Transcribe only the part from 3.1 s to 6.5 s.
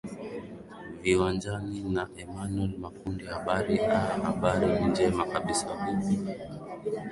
habari aa habari ni njema kabisa vipi